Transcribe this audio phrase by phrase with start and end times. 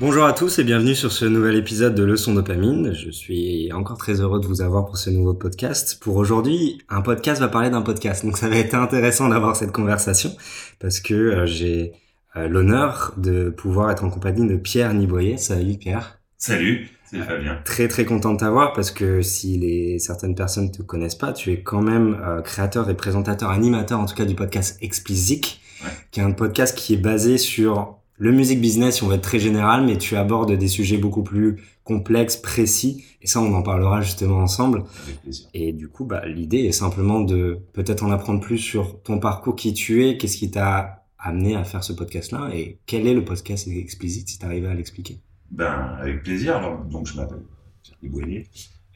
[0.00, 2.92] Bonjour à tous et bienvenue sur ce nouvel épisode de Leçon Dopamine.
[2.94, 5.98] Je suis encore très heureux de vous avoir pour ce nouveau podcast.
[6.00, 8.24] Pour aujourd'hui, un podcast va parler d'un podcast.
[8.24, 10.30] Donc ça va être intéressant d'avoir cette conversation
[10.78, 11.94] parce que euh, j'ai
[12.36, 15.36] euh, l'honneur de pouvoir être en compagnie de Pierre Niboyer.
[15.36, 16.20] Salut Pierre.
[16.36, 17.60] Salut, Fabien.
[17.64, 21.50] Très très content de t'avoir parce que si les certaines personnes te connaissent pas, tu
[21.50, 25.58] es quand même euh, créateur et présentateur, animateur en tout cas du podcast Explicit,
[26.12, 29.38] qui est un podcast qui est basé sur le music business, on va être très
[29.38, 34.00] général, mais tu abordes des sujets beaucoup plus complexes, précis, et ça, on en parlera
[34.02, 34.84] justement ensemble.
[35.04, 35.48] Avec plaisir.
[35.54, 39.56] Et du coup, bah, l'idée est simplement de peut-être en apprendre plus sur ton parcours,
[39.56, 43.24] qui tu es, qu'est-ce qui t'a amené à faire ce podcast-là, et quel est le
[43.24, 45.20] podcast explicite, si tu arrives à l'expliquer?
[45.50, 46.56] Ben, avec plaisir.
[46.56, 47.42] Alors, donc, je m'appelle
[47.82, 48.46] Pierre Boyer.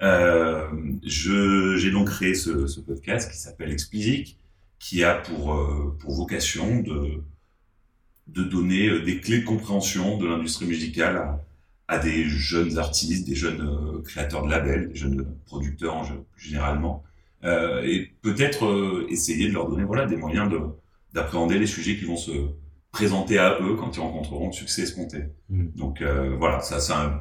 [0.03, 0.67] Euh,
[1.05, 4.37] je, j'ai donc créé ce, ce podcast qui s'appelle Explicit,
[4.81, 7.23] qui a pour, euh, pour vocation de,
[8.29, 11.45] de donner euh, des clés de compréhension de l'industrie musicale à,
[11.89, 16.05] à, des jeunes artistes, des jeunes euh, créateurs de labels, des jeunes producteurs en,
[16.37, 17.05] généralement,
[17.45, 20.61] euh, et peut-être euh, essayer de leur donner voilà des moyens de
[21.13, 22.31] d'appréhender les sujets qui vont se
[22.91, 25.25] présenter à eux quand ils rencontreront le succès escompté.
[25.51, 25.67] Mmh.
[25.75, 27.19] Donc euh, voilà, ça c'est une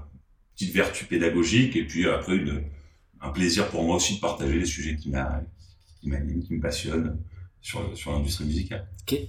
[0.54, 2.64] petite vertu pédagogique et puis après une,
[3.20, 7.18] un plaisir pour moi aussi de partager les sujets qui m'animent, qui, qui me passionnent
[7.62, 8.88] sur, sur l'industrie musicale.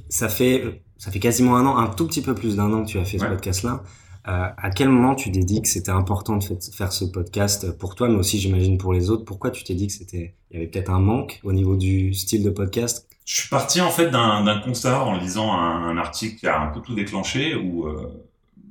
[0.08, 2.88] Ça fait ça fait quasiment un an, un tout petit peu plus d'un an que
[2.88, 3.82] tu as fait ce podcast-là.
[4.28, 7.96] Euh, à quel moment tu t'es dit que c'était important de faire ce podcast pour
[7.96, 9.24] toi, mais aussi j'imagine pour les autres?
[9.24, 12.14] Pourquoi tu t'es dit que c'était, il y avait peut-être un manque au niveau du
[12.14, 13.08] style de podcast?
[13.24, 16.68] Je suis parti en fait d'un constat en lisant un, un, article qui a un
[16.68, 18.22] peu tout déclenché, où euh,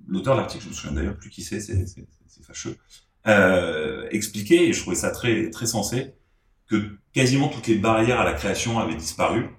[0.08, 1.86] l'auteur de l'article, je me souviens d'ailleurs plus qui c'est, c'est
[2.48, 2.78] fâcheux,
[3.28, 6.14] euh, expliquait, et je trouvais ça très très sensé,
[6.72, 9.50] que quasiment toutes les barrières à la création avaient disparu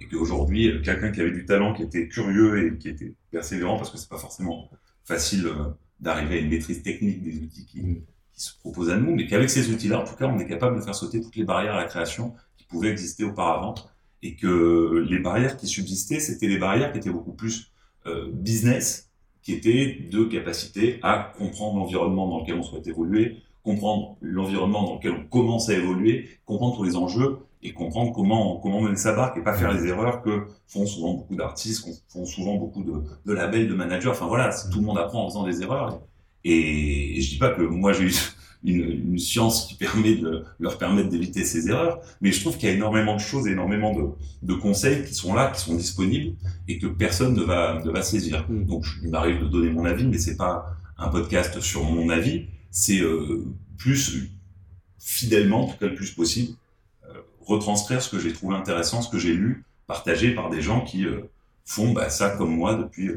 [0.00, 3.76] et qu'aujourd'hui, euh, quelqu'un qui avait du talent, qui était curieux et qui était persévérant,
[3.76, 4.68] parce que c'est pas forcément
[5.04, 5.68] facile euh,
[6.00, 7.94] d'arriver à une maîtrise technique des outils qui, mm.
[8.32, 10.76] qui se proposent à nous, mais qu'avec ces outils-là, en tout cas, on est capable
[10.76, 13.76] de faire sauter toutes les barrières à la création qui pouvaient exister auparavant,
[14.22, 17.72] et que les barrières qui subsistaient, c'était des barrières qui étaient beaucoup plus
[18.06, 19.10] euh, business,
[19.42, 23.36] qui étaient de capacité à comprendre l'environnement dans lequel on souhaite évoluer,
[23.68, 28.56] comprendre l'environnement dans lequel on commence à évoluer, comprendre tous les enjeux et comprendre comment
[28.56, 32.24] comment mener sa barque et pas faire les erreurs que font souvent beaucoup d'artistes, font
[32.24, 34.08] souvent beaucoup de, de, labels, de managers.
[34.08, 36.00] Enfin voilà, tout le monde apprend en faisant des erreurs.
[36.44, 38.14] Et, et je dis pas que moi j'ai eu
[38.64, 42.70] une, une, science qui permet de leur permettre d'éviter ces erreurs, mais je trouve qu'il
[42.70, 44.04] y a énormément de choses, énormément de,
[44.42, 46.36] de, conseils qui sont là, qui sont disponibles
[46.68, 48.46] et que personne ne va ne va saisir.
[48.48, 48.64] Mm.
[48.64, 50.54] Donc il m'arrive de donner mon avis, mais c'est pas
[50.96, 53.44] un podcast sur mon avis, c'est euh,
[53.76, 54.30] plus
[54.98, 56.54] fidèlement, en tout cas le plus possible,
[57.48, 61.04] retranscrire ce que j'ai trouvé intéressant, ce que j'ai lu, partagé par des gens qui
[61.06, 61.22] euh,
[61.64, 63.10] font bah, ça comme moi depuis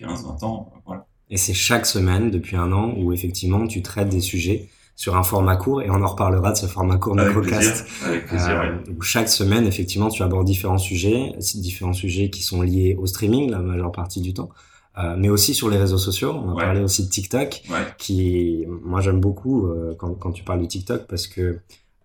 [0.00, 0.72] 15-20 euh, ans.
[0.84, 1.06] Voilà.
[1.30, 5.22] Et c'est chaque semaine, depuis un an, où effectivement tu traites des sujets sur un
[5.22, 7.86] format court, et on en reparlera de ce format court podcast.
[8.04, 12.62] Avec plaisir, euh, où chaque semaine, effectivement, tu abordes différents sujets, différents sujets qui sont
[12.62, 14.50] liés au streaming, la majeure partie du temps.
[14.98, 16.32] Euh, mais aussi sur les réseaux sociaux.
[16.34, 16.62] On va ouais.
[16.64, 17.76] parler aussi de TikTok, ouais.
[17.98, 21.60] qui, moi, j'aime beaucoup euh, quand, quand tu parles de TikTok parce que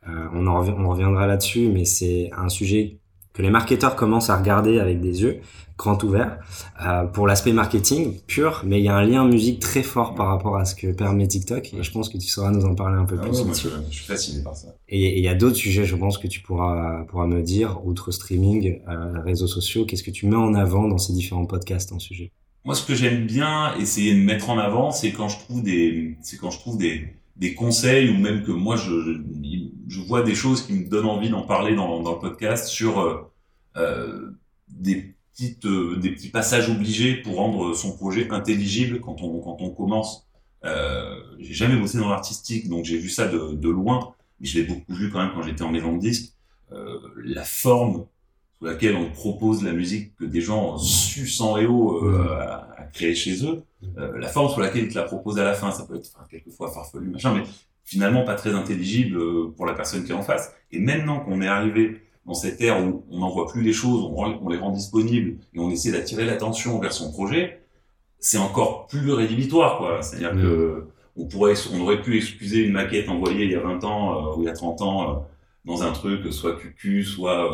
[0.07, 2.97] euh, on, en rev on reviendra là-dessus, mais c'est un sujet
[3.33, 5.39] que les marketeurs commencent à regarder avec des yeux
[5.77, 6.37] grands ouverts
[6.85, 10.27] euh, pour l'aspect marketing pur, mais il y a un lien musique très fort par
[10.27, 12.99] rapport à ce que permet TikTok et je pense que tu sauras nous en parler
[12.99, 13.39] un peu ah plus.
[13.39, 14.67] Ouais, moi, je, je, suis fasciné par ça.
[14.89, 18.11] Et il y a d'autres sujets, je pense que tu pourras pourras me dire, outre
[18.11, 21.99] streaming, euh, réseaux sociaux, qu'est-ce que tu mets en avant dans ces différents podcasts en
[21.99, 22.31] sujet?
[22.63, 26.17] Moi, ce que j'aime bien essayer de mettre en avant, c'est quand je trouve des,
[26.21, 29.19] c'est quand je trouve des des conseils ou même que moi je,
[29.87, 32.99] je, vois des choses qui me donnent envie d'en parler dans, dans le podcast sur
[32.99, 33.31] euh,
[33.77, 34.31] euh,
[34.67, 39.57] des petites euh, des petits passages obligés pour rendre son projet intelligible quand on quand
[39.61, 40.27] on commence.
[40.65, 44.59] Euh, j'ai jamais bossé dans l'artistique donc j'ai vu ça de, de loin mais je
[44.59, 46.33] l'ai beaucoup vu quand même quand j'étais en maison de disque.
[46.71, 48.05] Euh, la forme
[48.61, 52.83] sous laquelle on propose la musique que des gens sucent en réo euh, à, à,
[52.93, 53.63] créer chez eux,
[53.97, 56.11] euh, la forme sous laquelle ils te la proposent à la fin, ça peut être
[56.15, 57.41] enfin, quelquefois farfelu, machin, mais
[57.85, 60.53] finalement pas très intelligible euh, pour la personne qui est en face.
[60.71, 64.15] Et maintenant qu'on est arrivé dans cette ère où on n'envoie plus les choses, on,
[64.23, 67.63] on, les rend disponibles et on essaie d'attirer l'attention vers son projet,
[68.19, 70.03] c'est encore plus rédhibitoire, quoi.
[70.03, 70.41] C'est-à-dire mmh.
[70.41, 70.87] que
[71.17, 74.35] on pourrait, on aurait pu excuser une maquette envoyée il y a 20 ans euh,
[74.35, 75.27] ou il y a 30 ans
[75.65, 77.51] dans un truc, soit QQ, soit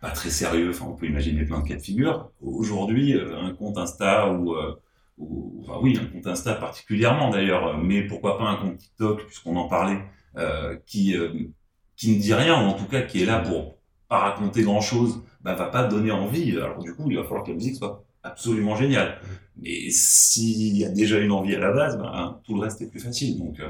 [0.00, 0.70] pas très sérieux.
[0.70, 2.30] Enfin, on peut imaginer plein de cas de figure.
[2.40, 4.74] Aujourd'hui, euh, un compte Insta ou, euh,
[5.18, 9.56] ou, enfin oui, un compte Insta particulièrement d'ailleurs, mais pourquoi pas un compte TikTok puisqu'on
[9.56, 10.00] en parlait,
[10.36, 11.14] euh, qui
[11.96, 13.78] qui ne dit rien ou en tout cas qui est là pour
[14.08, 16.56] pas raconter grand chose, bah va pas donner envie.
[16.56, 19.20] Alors du coup, il va falloir que la musique soit absolument géniale.
[19.56, 22.90] Mais s'il y a déjà une envie à la base, bah, tout le reste est
[22.90, 23.38] plus facile.
[23.38, 23.60] Donc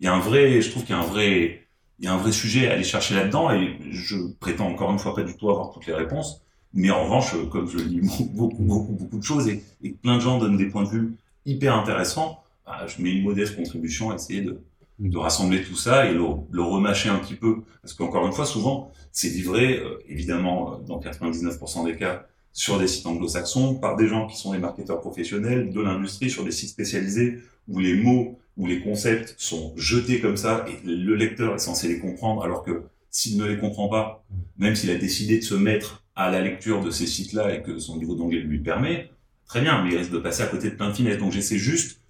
[0.00, 1.63] il y a un vrai, je trouve qu'il y a un vrai
[1.98, 4.98] il y a un vrai sujet à aller chercher là-dedans et je prétends encore une
[4.98, 6.40] fois pas du tout avoir toutes les réponses.
[6.72, 8.00] Mais en revanche, comme je lis
[8.34, 11.14] beaucoup, beaucoup, beaucoup de choses et, et plein de gens donnent des points de vue
[11.46, 14.60] hyper intéressants, bah, je mets une modeste contribution à essayer de,
[14.98, 17.62] de rassembler tout ça et le, le remâcher un petit peu.
[17.82, 22.78] Parce qu'encore une fois, souvent, c'est livré, euh, évidemment, euh, dans 99% des cas, sur
[22.78, 26.52] des sites anglo-saxons, par des gens qui sont des marketeurs professionnels de l'industrie, sur des
[26.52, 27.38] sites spécialisés
[27.68, 31.88] où les mots où les concepts sont jetés comme ça et le lecteur est censé
[31.88, 34.24] les comprendre, alors que s'il ne les comprend pas,
[34.58, 37.78] même s'il a décidé de se mettre à la lecture de ces sites-là et que
[37.78, 39.10] son niveau d'anglais lui permet,
[39.46, 41.18] très bien, mais il risque de passer à côté de plein de finesses.
[41.18, 42.00] Donc j'essaie juste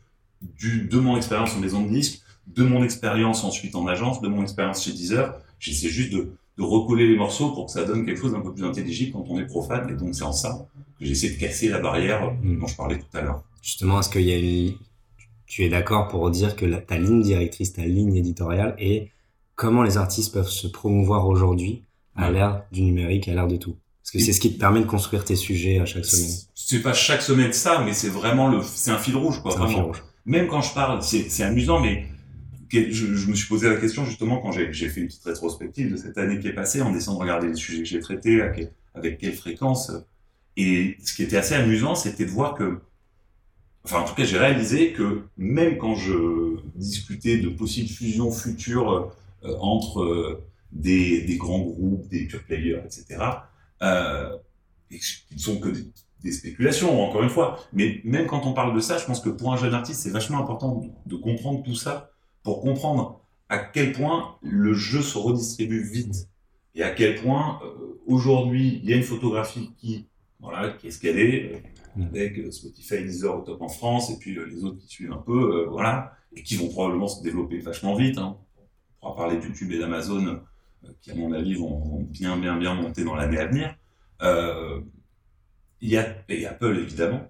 [0.58, 4.28] du, de mon expérience en maison de disques, de mon expérience ensuite en agence, de
[4.28, 8.04] mon expérience chez Deezer, j'essaie juste de, de recoller les morceaux pour que ça donne
[8.04, 9.88] quelque chose d'un peu plus intelligible quand on est profane.
[9.90, 10.66] Et donc c'est en ça
[10.98, 13.42] que j'essaie de casser la barrière dont je parlais tout à l'heure.
[13.62, 14.74] Justement, est-ce qu'il y a une
[15.54, 19.12] tu es d'accord pour dire que ta ligne directrice, ta ligne éditoriale est
[19.54, 21.84] comment les artistes peuvent se promouvoir aujourd'hui
[22.16, 23.76] à l'ère du numérique, à l'ère de tout.
[24.02, 26.36] Parce que c'est ce qui te permet de construire tes sujets à chaque semaine.
[26.56, 29.52] C'est pas chaque semaine ça, mais c'est vraiment le, c'est un fil rouge, quoi.
[29.52, 30.02] C'est un fil rouge.
[30.26, 32.04] Même quand je parle, c'est amusant, mais
[32.72, 35.96] je, je, me suis posé la question justement quand j'ai fait une petite rétrospective de
[35.96, 38.42] cette année qui est passée en essayant de regarder les sujets que j'ai traités,
[38.92, 39.92] avec quelle fréquence.
[40.56, 42.80] Et ce qui était assez amusant, c'était de voir que
[43.84, 49.12] enfin en tout cas j'ai réalisé que même quand je discutais de possibles fusions futures
[49.44, 50.44] euh, entre euh,
[50.74, 53.22] des, grands groupes, des pure players, etc.,
[53.82, 54.36] euh,
[54.90, 55.68] et qui ne sont que
[56.22, 59.28] des, spéculations, encore une fois, mais même quand on parle de ça, je pense que
[59.28, 62.10] pour un jeune artiste, c'est vachement important de, comprendre tout ça
[62.42, 63.20] pour comprendre
[63.50, 66.28] à quel point le jeu se redistribue vite
[66.74, 70.06] et à quel point euh, aujourd'hui il y a une photographie qui,
[70.40, 71.62] voilà, qui est ce qu'elle est,
[72.02, 75.12] avec euh, Spotify, Deezer au top en France, et puis euh, les autres qui suivent
[75.12, 78.18] un peu, euh, voilà, et qui vont probablement se développer vachement vite.
[78.18, 78.36] Hein.
[79.00, 80.40] On pourra parler de YouTube et d'Amazon,
[81.00, 83.76] qui à mon avis vont, bien, bien, bien monter dans l'année à venir.
[85.80, 87.28] Il y a et Apple évidemment,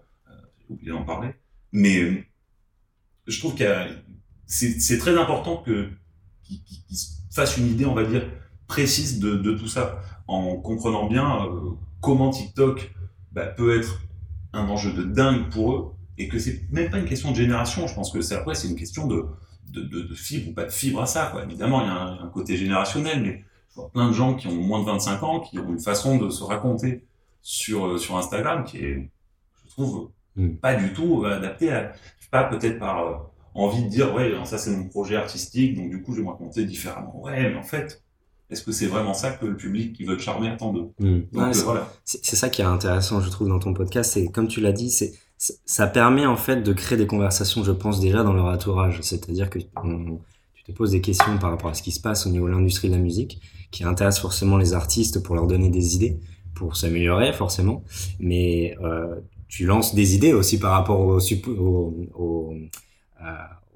[0.58, 1.30] j'ai oublié d'en parler,
[1.72, 2.24] mais
[3.26, 3.64] je trouve que
[4.46, 5.88] c'est très important que
[6.42, 8.30] qu'ils se fassent une idée, on va dire,
[8.68, 11.48] précise de, de tout ça, en comprenant bien
[12.00, 12.94] comment TikTok
[13.32, 14.03] bah, peut être
[14.54, 17.86] un enjeu de dingue pour eux et que c'est même pas une question de génération.
[17.86, 19.26] Je pense que c'est après, c'est une question de,
[19.68, 21.28] de, de, fibre ou pas de fibre à ça.
[21.32, 21.42] Quoi.
[21.42, 24.54] Évidemment, il y a un, côté générationnel, mais je vois plein de gens qui ont
[24.54, 27.04] moins de 25 ans qui ont une façon de se raconter
[27.42, 29.10] sur, euh, sur Instagram qui est,
[29.64, 30.54] je trouve, mm.
[30.56, 33.16] pas du tout adapté à, je sais pas, peut-être par euh,
[33.54, 36.30] envie de dire, ouais, ça c'est mon projet artistique, donc du coup je vais me
[36.30, 37.22] raconter différemment.
[37.22, 38.03] Ouais, mais en fait,
[38.50, 41.22] est-ce que c'est vraiment ça que le public qui veut te charmer attend d'eux euh,
[41.32, 41.90] voilà.
[42.04, 44.12] C'est ça qui est intéressant, je trouve, dans ton podcast.
[44.12, 47.72] C'est comme tu l'as dit, c'est ça permet en fait de créer des conversations, je
[47.72, 49.00] pense déjà dans leur entourage.
[49.02, 52.30] C'est-à-dire que tu te poses des questions par rapport à ce qui se passe au
[52.30, 55.96] niveau de l'industrie de la musique, qui intéresse forcément les artistes pour leur donner des
[55.96, 56.18] idées,
[56.54, 57.82] pour s'améliorer forcément.
[58.20, 59.16] Mais euh,
[59.48, 62.54] tu lances des idées aussi par rapport au, au, au,
[63.22, 63.24] euh,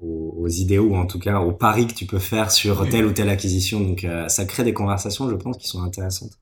[0.01, 3.11] aux, idéaux ou en tout cas aux paris que tu peux faire sur telle ou
[3.11, 3.81] telle acquisition.
[3.81, 6.39] Donc euh, ça crée des conversations, je pense, qui sont intéressantes.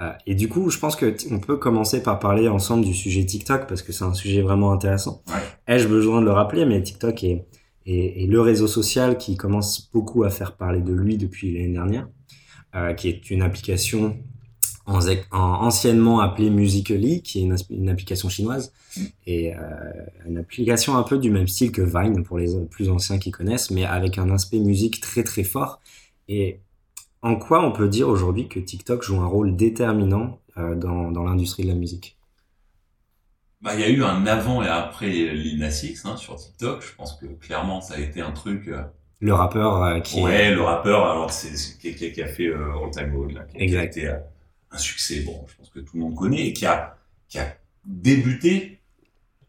[0.00, 3.24] Euh, et du coup, je pense que on peut commencer par parler ensemble du sujet
[3.24, 5.22] TikTok parce que c'est un sujet vraiment intéressant.
[5.68, 6.64] Ai-je besoin de le rappeler?
[6.64, 7.46] Mais TikTok est,
[7.86, 11.74] est, est, le réseau social qui commence beaucoup à faire parler de lui depuis l'année
[11.74, 12.08] dernière,
[12.74, 14.18] euh, qui est une application
[14.90, 18.72] en, anciennement appelée Musical.ly, qui est une, une application chinoise,
[19.26, 19.58] et euh,
[20.26, 23.70] une application un peu du même style que Vine pour les plus anciens qui connaissent,
[23.70, 25.80] mais avec un aspect musique très très fort.
[26.28, 26.60] Et
[27.22, 31.24] en quoi on peut dire aujourd'hui que TikTok joue un rôle déterminant euh, dans, dans
[31.24, 32.16] l'industrie de la musique?
[33.62, 36.82] Bah, il y a eu un avant et après Lil Nas X hein, sur TikTok.
[36.82, 38.68] Je pense que clairement, ça a été un truc.
[38.68, 38.82] Euh,
[39.20, 40.22] le rappeur qui.
[40.22, 41.04] Ouais, le rappeur.
[41.06, 43.80] Alors c'est qui, qui, a fait All Time Low, là, qui, exact.
[43.80, 44.10] a été
[44.70, 45.20] un succès.
[45.20, 46.96] Bon, je pense que tout le monde connaît et qui a
[47.28, 48.80] qui a débuté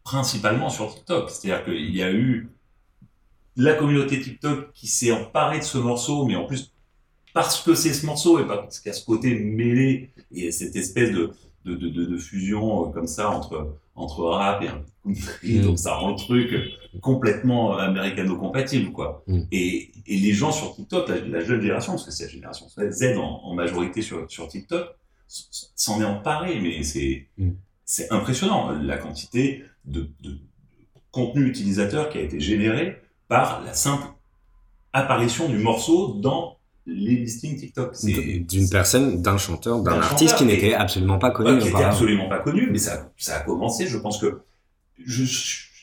[0.04, 1.30] principalement sur TikTok.
[1.30, 2.48] C'est-à-dire qu'il y a eu
[3.56, 6.72] la communauté TikTok qui s'est emparée de ce morceau, mais en plus
[7.34, 10.76] parce que c'est ce morceau et parce qu'il y a ce côté mêlé et cette
[10.76, 11.32] espèce de,
[11.64, 15.62] de, de, de, fusion euh, comme ça entre, entre rap et un mm.
[15.62, 16.54] donc ça rend le truc
[17.00, 19.22] complètement américano-compatible, quoi.
[19.26, 19.40] Mm.
[19.50, 23.16] Et, et les gens sur TikTok, la, jeune génération, parce que c'est la génération Z
[23.16, 24.88] en, en majorité sur, sur TikTok,
[25.76, 27.50] s'en est emparé, mais c'est Mm.
[28.10, 30.38] impressionnant la quantité de, de
[31.10, 34.06] contenu utilisateur qui a été généré par la simple
[34.92, 37.94] apparition du morceau dans les listings TikTok.
[38.04, 41.52] D'une personne, d'un chanteur, d'un artiste qui n'était absolument pas connu.
[41.58, 41.90] qui était auparavant.
[41.92, 43.86] absolument pas connu, mais ça, ça a commencé.
[43.86, 44.40] Je pense que
[45.04, 45.24] je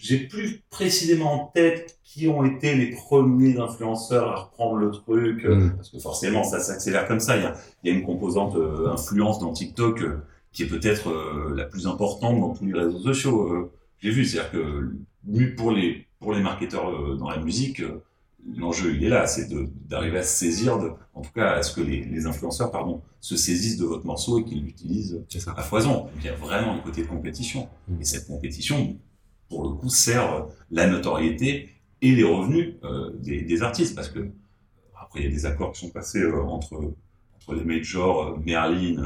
[0.02, 5.46] j'ai plus précisément en tête qui ont été les premiers influenceurs à reprendre le truc,
[5.46, 5.76] euh, Mm.
[5.76, 7.38] parce que forcément ça s'accélère comme ça.
[7.38, 7.54] Il y a,
[7.84, 10.18] il y a une composante euh, influence dans TikTok euh,
[10.52, 13.72] qui est peut-être euh, la plus importante dans tous les réseaux sociaux.
[14.00, 14.96] J'ai vu, c'est-à-dire que
[15.58, 17.82] pour les pour les marketeurs dans la musique,
[18.58, 21.64] l'enjeu il est là, c'est de- d'arriver à se saisir, de, en tout cas à
[21.64, 25.22] ce que les, les influenceurs pardon se saisissent de votre morceau et qu'ils l'utilisent
[25.56, 25.94] à foison.
[25.94, 27.68] Donc, il y a vraiment le côté compétition.
[27.88, 28.02] Mm.
[28.02, 28.98] Et cette compétition,
[29.50, 31.70] pour le coup, sert la notoriété
[32.02, 33.96] et les revenus euh, des, des artistes.
[33.96, 34.30] Parce que,
[35.00, 36.94] après, il y a des accords qui sont passés euh, entre,
[37.36, 39.06] entre les majors, euh, Merlin,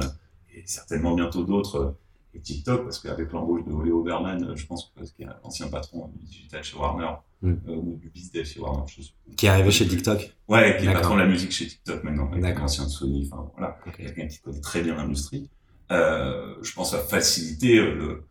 [0.53, 1.95] et certainement bientôt d'autres,
[2.35, 5.67] et TikTok, parce qu'avec l'embauche de Oleo Berman, euh, je pense que qui est l'ancien
[5.67, 7.11] patron du digital chez Warner,
[7.43, 7.55] Mm.
[7.67, 9.11] ou du business chez Warner, je sais.
[9.35, 10.33] Qui est arrivé chez TikTok.
[10.47, 13.51] Ouais, qui est patron de la musique chez TikTok maintenant, avec l'ancien de Sony, enfin
[13.57, 15.49] voilà quelqu'un qui connaît très bien l'industrie,
[15.89, 18.23] je pense à faciliter le,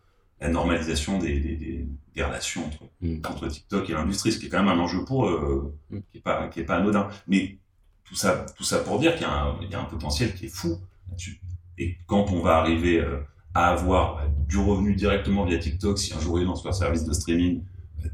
[0.42, 3.16] la normalisation des, des, des, des relations entre, Mm.
[3.28, 6.00] entre TikTok et l'industrie, ce qui est quand même un enjeu pour eux, euh, Mm.
[6.52, 7.08] qui est pas anodin.
[7.26, 7.58] Mais
[8.04, 10.34] tout ça, tout ça pour dire qu'il y, a un- il y a un potentiel
[10.34, 11.40] qui est fou là-dessus.
[11.78, 13.18] Et quand on va arriver euh,
[13.54, 17.04] à avoir euh, du revenu directement via TikTok, si un jour ils lancent leur service
[17.04, 17.62] de streaming,
[18.04, 18.08] euh,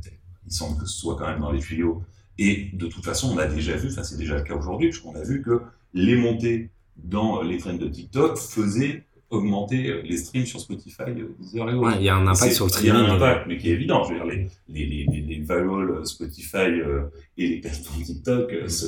[0.46, 2.02] il semble que ce soit quand même dans les tuyaux.
[2.38, 5.14] Et de toute façon, on a déjà vu, enfin c'est déjà le cas aujourd'hui, puisqu'on
[5.16, 5.60] a vu que
[5.92, 11.34] les montées dans les trends de TikTok faisaient augmenter euh, les streams sur Spotify, euh,
[11.38, 11.88] Deezer et autres.
[11.88, 13.10] Ouais, il y a un impact sur le Il y a streaming.
[13.10, 14.04] un impact, mais qui est évident.
[14.04, 18.68] Je veux dire, les, les, les, les, euh, Spotify euh, et les plateformes TikTok euh,
[18.68, 18.86] se,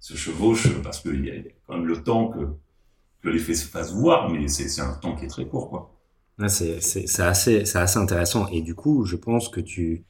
[0.00, 2.38] se chevauchent parce qu'il y, a il y a quand même le temps que,
[3.22, 5.70] que l'effet se fasse voir, mais c'est un temps qui est très court.
[5.70, 5.90] Quoi.
[6.38, 6.76] Ouais, c'est
[7.20, 8.48] assez, assez intéressant.
[8.48, 10.04] Et du coup, je pense que tu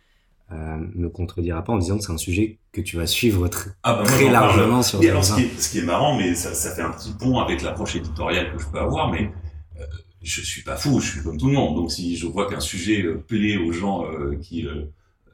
[0.52, 3.70] euh, me contrediras pas en disant que c'est un sujet que tu vas suivre tr-
[3.82, 4.32] Ah bah, moi, très parle.
[4.32, 6.82] largement sur Et alors, ce qui, est, ce qui est marrant, mais ça, ça fait
[6.82, 9.30] un petit pont avec l'approche éditoriale que je peux avoir, mais
[10.22, 11.74] je suis pas fou, je suis comme tout le monde.
[11.76, 14.84] Donc, si je vois qu'un sujet euh, plaît aux gens euh, qui euh,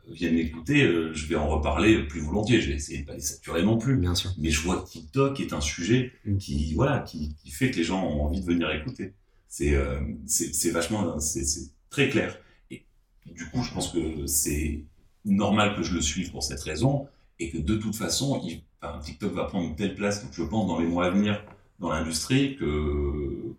[0.08, 0.80] viennent m'écouter,
[1.12, 2.60] je vais en reparler plus volontiers.
[2.60, 3.96] Je vais essayer de pas les saturer non plus.
[3.96, 4.30] Bien sûr.
[4.38, 6.38] Mais je vois que TikTok est un sujet Mm.
[6.38, 9.14] qui, voilà, qui, qui fait que les gens ont envie de venir écouter.
[9.48, 12.38] C'est euh, c'est vachement, c'est c'est très clair.
[12.70, 12.84] Et
[13.26, 14.84] du coup, je pense que c'est
[15.24, 18.98] normal que je le suive pour cette raison et que de toute façon, il, enfin,
[18.98, 21.42] TikTok va prendre une telle place, je pense, dans les mois à venir
[21.78, 23.54] dans l'industrie que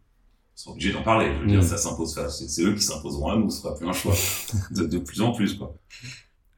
[0.64, 1.32] sont obligés d'en parler.
[1.36, 1.64] Je veux dire, Mm.
[1.64, 4.14] ça s'impose, c'est eux qui s'imposeront à nous, ce sera plus un choix
[4.72, 5.76] de, de plus en plus, quoi.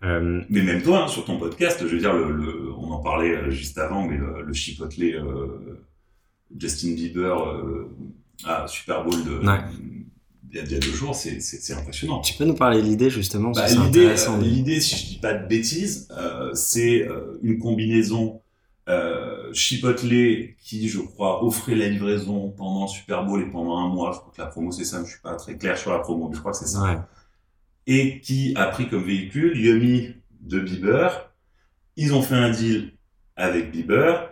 [0.04, 3.00] Euh, Mais même toi, hein, sur ton podcast, je veux dire, le, le- on en
[3.02, 5.86] parlait euh, juste avant, mais le, le chipotelé euh,
[6.58, 7.96] Justin Bieber euh,
[8.46, 9.60] à Super Bowl de, Ouais.
[10.50, 11.40] il, y a, il y a deux jours, c'est-
[11.74, 12.22] impressionnant.
[12.22, 16.08] tu peux nous parler de l'idée justement Bah, L'idée, si je dis pas de bêtises,
[16.56, 17.08] c'est
[17.44, 18.42] une combinaison
[19.54, 24.12] chipotelé qui, je crois, offrait la livraison pendant le Super Bowl et pendant un mois.
[24.14, 25.04] Je crois que la promo, c'est ça.
[25.04, 26.98] Je suis pas très clair sur la promo, mais je crois que c'est ça Ouais.
[27.88, 31.32] et qui a pris comme véhicule Yumi de Bieber.
[31.98, 32.94] Ils ont fait un deal
[33.36, 34.30] avec Bieber.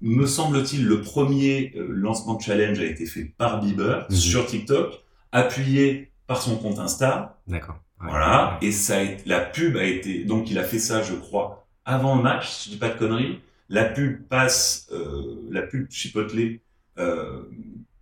[0.00, 4.16] Me semble-t-il, le premier euh, lancement de challenge a été fait par Bieber Mhm.
[4.16, 4.92] sur TikTok,
[5.32, 7.38] appuyé par son compte Insta.
[7.46, 7.76] D'accord.
[8.00, 8.08] Ouais.
[8.10, 8.58] Voilà.
[8.62, 11.66] Et ça a été- la pub a été, donc il a fait ça, je crois,
[11.86, 13.40] avant le match, si je dis pas de conneries.
[13.68, 16.60] La pub passe, euh, la pub Chipotle
[16.98, 17.42] euh,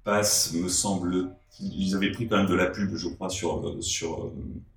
[0.05, 1.31] passe, me semble,
[1.61, 4.33] ils avaient pris quand même de la pub, je crois, sur euh, sur, euh,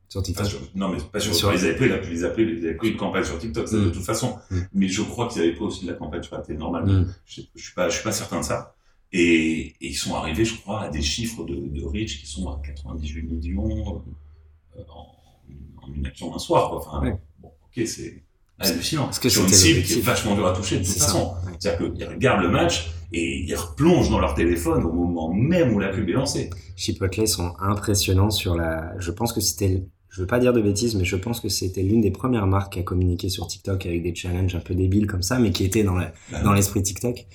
[0.07, 0.45] Sur TikTok.
[0.45, 2.89] sur- non mais pas sur, Sur- ils avaient pris la, ils avaient, ils avaient pris
[2.91, 3.91] une campagne sur TikTok, ça, de Mm.
[3.91, 4.37] toute façon.
[4.49, 4.59] Mm.
[4.73, 6.85] Mais je crois qu'ils avaient pris aussi de la campagne sur la télé normale.
[6.85, 7.13] Mm.
[7.25, 8.73] Je, je suis pas, je suis pas certain de ça.
[9.11, 12.47] Et, et ils sont arrivés, je crois, à des chiffres de, de reach qui sont
[12.49, 14.01] à 98 millions
[14.77, 15.15] euh, en,
[15.83, 16.69] en une action d'un soir.
[16.69, 16.77] Quoi.
[16.79, 18.23] Enfin, bon, ok, c'est
[18.59, 19.05] hallucinant.
[19.05, 21.33] Parce que sur une cible qui est vachement dure à toucher de toute façon.
[21.45, 21.51] Ouais.
[21.59, 25.79] C'est-à-dire qu'ils regardent le match et ils replongent dans leur téléphone au moment même où
[25.79, 26.49] la pub est lancée.
[26.75, 28.93] Chipotle sont impressionnants sur la.
[28.99, 29.83] Je pense que c'était.
[30.09, 32.77] Je veux pas dire de bêtises, mais je pense que c'était l'une des premières marques
[32.77, 35.83] à communiquer sur TikTok avec des challenges un peu débiles comme ça, mais qui étaient
[35.83, 36.11] dans la-
[36.43, 37.27] dans l'esprit TikTok.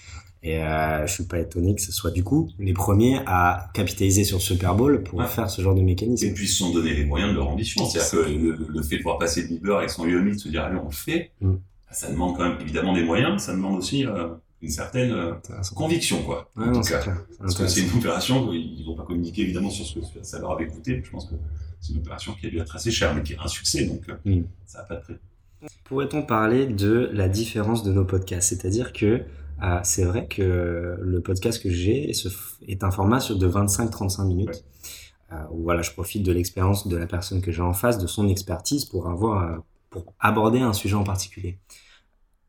[0.44, 4.24] Et euh, je suis pas étonné que ce soit du coup les premiers à capitaliser
[4.24, 5.26] sur Super Bowl pour Ouais.
[5.26, 6.26] faire ce genre de mécanisme.
[6.26, 7.84] Et puis ils se sont donné les moyens de leur ambition.
[7.86, 10.64] C'est-à-dire que le, le fait de voir passer Bieber avec son Yumi, de se dire
[10.64, 11.54] allez on le fait, Mm.
[11.92, 14.28] ça demande quand même évidemment des moyens, ça demande aussi euh,
[14.62, 15.32] une certaine euh,
[15.76, 16.50] conviction quoi.
[16.56, 16.98] Ouais, en non, tout cas.
[16.98, 17.18] clair.
[17.38, 20.52] Parce que c'est une opération, ils vont pas communiquer évidemment sur ce que ça leur
[20.52, 21.34] avait coûté, je pense que
[21.80, 24.00] c'est une opération qui a dû être assez chère, mais qui est un succès, donc
[24.08, 24.42] euh, Mm.
[24.66, 25.14] ça n'a pas de prix.
[25.84, 28.48] Pourrait-on parler de la différence de nos podcasts?
[28.48, 29.22] C'est-à-dire que
[29.62, 32.10] Euh, c'est vrai que le podcast que j'ai
[32.68, 34.64] est un format sur de 25-35 minutes.
[35.32, 38.06] Euh, où voilà, je profite de l'expérience de la personne que j'ai en face, de
[38.06, 39.56] son expertise pour avoir, euh,
[39.88, 41.58] pour aborder un sujet en particulier.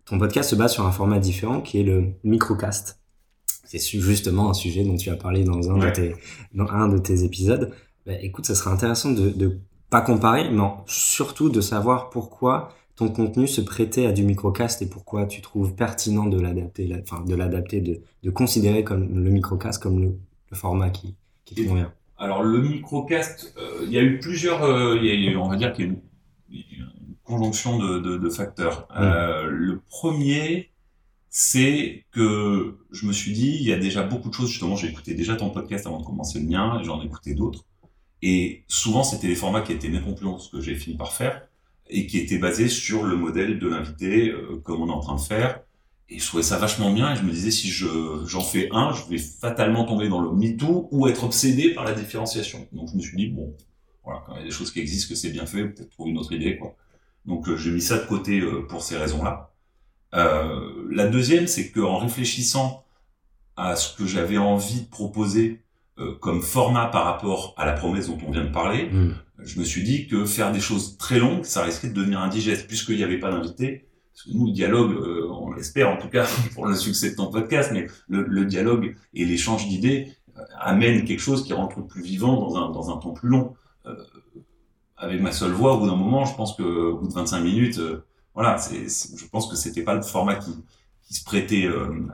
[0.05, 2.99] Ton podcast se base sur un format différent qui est le microcast.
[3.47, 6.15] C'est justement un sujet dont tu as parlé dans un, de, tes,
[6.53, 7.71] dans un de tes épisodes.
[8.05, 13.09] Bah, écoute, ça serait intéressant de, de pas comparer, mais surtout de savoir pourquoi ton
[13.09, 17.35] contenu se prêtait à du microcast et pourquoi tu trouves pertinent de l'adapter, enfin de
[17.35, 20.17] l'adapter, de, de, considérer comme le microcast comme le,
[20.53, 21.91] format qui, qui te convient?
[22.17, 25.73] Alors le microcast, euh, il y a eu plusieurs, euh, y a, on va dire
[25.73, 26.01] qu'il y a une,
[26.51, 28.87] une conjonction de, de, de facteurs.
[28.91, 29.01] Mm.
[29.01, 30.69] Euh, le premier,
[31.29, 34.49] c'est que je me suis dit, il y a déjà beaucoup de choses.
[34.49, 37.33] Justement, j'ai écouté déjà ton podcast avant de commencer le mien, et j'en ai écouté
[37.33, 37.65] d'autres.
[38.21, 41.41] Et souvent, c'était des formats qui étaient que ce que j'ai fini par faire
[41.89, 45.15] et qui était basé sur le modèle de l'invité, euh, comme on est en train
[45.15, 45.61] de faire.
[46.09, 47.87] Et je trouvais ça vachement bien et je me disais si je
[48.27, 51.93] j'en fais un, je vais fatalement tomber dans le MeToo ou être obsédé par la
[51.93, 52.67] différenciation.
[52.71, 53.55] Donc je me suis dit bon,
[54.03, 56.11] voilà, quand il y a des choses qui existent, que c'est bien fait, peut-être trouver
[56.11, 56.75] une autre idée quoi.
[57.25, 59.51] Donc euh, j'ai mis ça de côté euh, pour ces raisons-là.
[60.11, 62.83] la deuxième, c'est qu'en réfléchissant
[63.55, 65.61] à ce que j'avais envie de proposer
[66.21, 69.13] comme format par rapport à la promesse dont on vient de parler, mm
[69.45, 72.67] je me suis dit que faire des choses très longues, ça risquait de devenir indigeste,
[72.67, 73.87] puisqu'il n'y avait pas d'invité.
[74.13, 77.15] Parce que nous, le dialogue, euh, on l'espère en tout cas pour le succès de
[77.15, 82.03] ton podcast, mais le, dialogue et l'échange d'idées euh, amènent quelque chose qui rentre plus
[82.03, 83.55] vivant dans un, dans un temps plus long.
[83.85, 83.95] Euh,
[84.97, 87.41] avec ma seule voix, au bout d'un moment, je pense que au bout de 25
[87.41, 87.81] minutes,
[88.35, 90.51] voilà, je pense que c'était pas le format qui,
[91.05, 91.67] qui se prêtait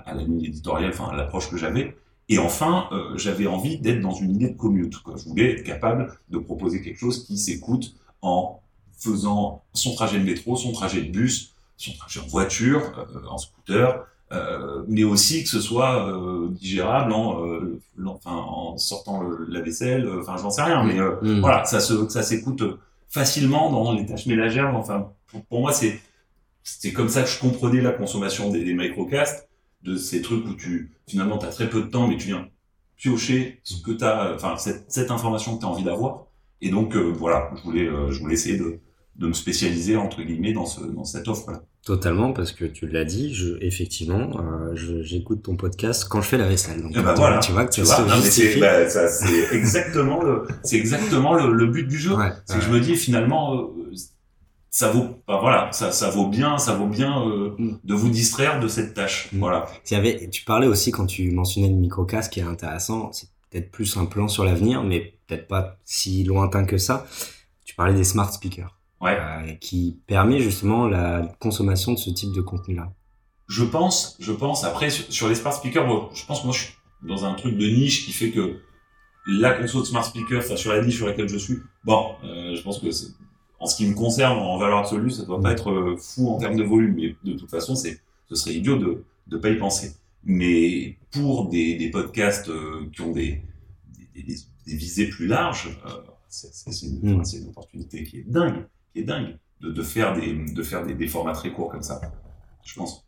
[0.06, 1.96] à la ligne éditoriale, enfin à l'approche que j'avais.
[2.30, 4.98] Et enfin, euh, j'avais envie d'être dans une idée de commute.
[5.00, 5.16] Quoi.
[5.18, 8.62] Je voulais être capable de proposer quelque chose qui s'écoute en
[8.98, 13.38] faisant son trajet de métro, son trajet de bus, son trajet en voiture, euh, en
[13.38, 19.46] scooter, euh, mais aussi que ce soit euh, digérable en, euh, enfin, en sortant le,
[19.50, 21.40] la vaisselle, enfin j'en sais rien, mais mmh.
[21.40, 22.62] voilà, ça se, ça s'écoute
[23.10, 24.76] facilement dans les tâches ménagères.
[24.76, 25.12] Enfin,
[25.50, 26.00] pour, moi, c'est
[26.64, 29.49] c'est comme ça que je comprenais la consommation des, des microcasts
[29.84, 32.48] de ces trucs où tu finalement tu as très peu de temps mais tu viens
[32.98, 36.26] piocher ce que tu as enfin cette, cette information que tu as envie d'avoir.
[36.62, 38.80] Et donc euh, voilà je voulais euh, je voulais essayer de,
[39.16, 42.88] de me spécialiser entre guillemets dans ce dans cette offre là totalement parce que tu
[42.88, 47.02] l'as dit je effectivement euh, j'écoute ton podcast quand je fais la vaisselle donc eh
[47.02, 51.54] ben voilà, tu vois que tu vois, c'est bah, c'est exactement le c'est exactement le,
[51.54, 52.12] le, but du jeu.
[52.46, 53.96] C'est que je me dis finalement euh,
[54.70, 57.80] ça vaut voilà ça, ça vaut bien ça vaut bien euh, mm.
[57.84, 59.40] de vous distraire de cette tâche mm.
[59.40, 63.30] voilà y avait tu parlais aussi quand tu mentionnais le microcast qui est intéressant c'est
[63.50, 67.08] peut-être plus un plan sur l'avenir mais peut-être pas si lointain que ça
[67.66, 69.18] tu parlais des smart speakers ouais.
[69.20, 72.94] Euh, qui permet justement la consommation de ce type de contenu là
[73.48, 76.66] je pense je pense après sur, les smart speakers moi, je pense que moi je
[76.66, 78.60] suis dans un truc de niche qui fait que
[79.28, 82.56] la console de smart speaker enfin sur la niche sur laquelle je suis bon euh,
[82.56, 83.08] je pense que c'est
[83.60, 86.38] en ce qui me concerne, en valeur absolue, ça doit pas être euh, fou en
[86.38, 89.58] termes de volume, mais de toute façon, c'est, ce serait idiot de ne pas y
[89.58, 89.94] penser.
[90.24, 93.42] Mais pour des, des podcasts euh, qui ont des,
[94.14, 95.90] des, des, visées plus larges, euh,
[96.30, 97.26] c'est, une, mm.
[97.26, 100.86] c'est une opportunité qui est dingue, qui est dingue, de, de faire, des, de faire
[100.86, 102.00] des, des formats très courts comme ça,
[102.66, 103.06] je pense.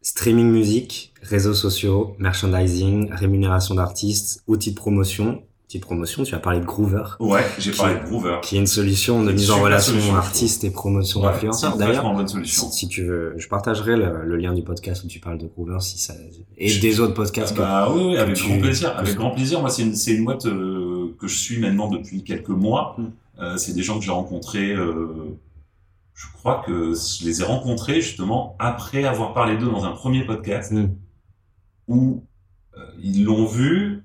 [0.00, 5.42] Streaming musique, réseaux sociaux, merchandising, rémunération d'artistes, outils de promotion,
[5.78, 7.04] promotion, tu as parlé de Groover.
[7.20, 8.38] Ouais, j'ai parlé de Groover.
[8.42, 11.76] Qui est une solution de mise en relation artiste et promotion ouais, d'influenceurs.
[11.76, 12.70] D'ailleurs, bonne solution.
[12.70, 15.98] Si, tu veux, je partagerai le, lien du podcast où tu parles de Groover si
[15.98, 16.14] ça,
[16.56, 17.56] et des autres podcasts.
[17.56, 18.96] bah oui, oui avec grand plaisir.
[18.96, 19.60] Avec grand plaisir.
[19.60, 22.96] Moi, c'est une, c'est une boîte euh, que je suis maintenant depuis quelques mois.
[22.98, 23.06] Hmm.
[23.40, 25.36] Euh, c'est des gens que j'ai rencontrés, euh,
[26.14, 30.24] je crois que je les ai rencontrés justement après avoir parlé d'eux dans un premier
[30.24, 30.90] podcast mm.
[31.88, 32.22] où
[33.02, 34.03] ils l'ont vu,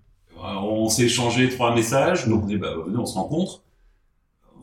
[0.89, 3.61] on s'est échangé trois messages, donc on dit bah venez on se rencontre.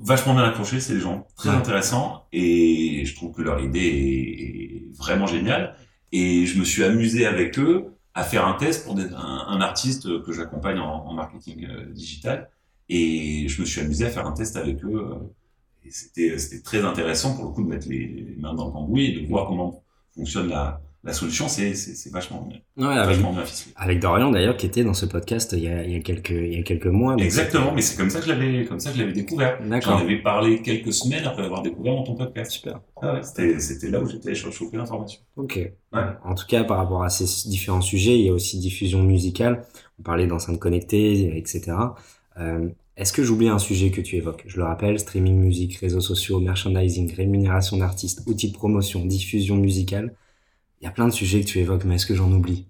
[0.01, 2.27] Vachement bien accroché ces gens, très intéressants.
[2.33, 5.77] Et je trouve que leur idée est vraiment géniale.
[6.11, 10.33] Et je me suis amusé avec eux à faire un test pour un, artiste que
[10.33, 12.51] j'accompagne en, marketing euh, digital.
[12.89, 14.97] Et je me suis amusé à faire un test avec eux.
[14.97, 15.15] Euh,
[15.85, 19.07] et c'était c'était très intéressant pour le coup de mettre les mains dans le cambouis
[19.07, 19.85] et de voir comment
[20.17, 21.73] fonctionne la la solution, c'est
[22.11, 23.45] vachement, ouais, avec, vachement bien
[23.77, 26.31] Avec Dorian d'ailleurs, qui était dans ce podcast il y a, il y a quelques
[26.31, 27.14] il y a quelques mois.
[27.16, 29.59] Exactement, mais c'est comme ça que je l'avais comme ça que je l'avais découvert.
[29.83, 32.51] J'en avais parlé quelques semaines après avoir découvert dans ton podcast.
[32.51, 32.81] Super.
[33.01, 35.21] Ah ouais, c'était là où j'étais choper l'information.
[35.37, 35.57] Ok.
[35.92, 36.01] Ouais.
[36.25, 39.64] En tout cas, par rapport à ces différents sujets, il y a aussi diffusion musicale.
[40.01, 41.73] On parlait d'enceintes connectées, etc.
[42.38, 44.42] Euh, est-ce que j'oublie un sujet que tu évoques?
[44.47, 50.14] Je le rappelle, streaming musique, réseaux sociaux, merchandising, rémunération d'artistes, outils de promotion, diffusion musicale
[50.81, 52.67] Il y a plein de sujets que tu évoques, mais est-ce que j'en oublie?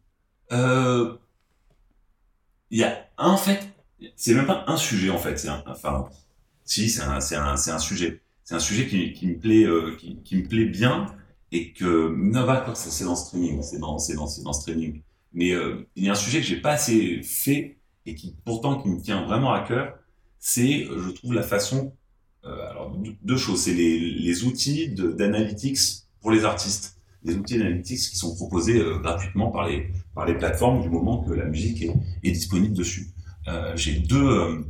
[0.52, 1.18] Euh,
[2.70, 3.66] Il y a en fait,
[4.16, 5.46] c'est même pas un sujet en fait.
[5.48, 6.08] Un, enfin,
[6.64, 8.22] si c'est un, un, un sujet.
[8.44, 11.06] C'est un sujet qui, me plaît, euh, qui, me plaît bien
[11.52, 15.02] et que Nova, c'est dans streaming, c'est dans, c'est dans, dans streaming.
[15.32, 18.80] Mais euh, il y a un sujet que j'ai pas assez fait et qui pourtant
[18.80, 19.98] qui me tient vraiment à cœur,
[20.38, 21.94] c'est, je trouve, la façon.
[22.44, 25.78] Euh, alors deux choses, c'est les outils d'analytics
[26.20, 26.95] pour les artistes,
[27.26, 31.22] les outils d'analytics qui sont proposés euh, gratuitement par les par les plateformes du moment
[31.22, 33.08] que la musique est, est disponible dessus.
[33.48, 34.64] Euh, j'ai deux euh,